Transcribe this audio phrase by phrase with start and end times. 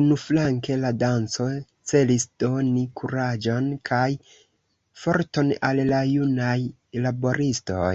[0.00, 1.46] Unuflanke la danco
[1.92, 4.06] celis doni kuraĝon kaj
[5.08, 6.58] forton al la junaj
[7.08, 7.94] laboristoj.